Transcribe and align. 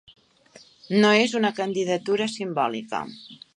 No 1.03 1.11
és 1.25 1.35
una 1.41 1.53
candidatura 1.61 2.29
simbòlica. 2.39 3.07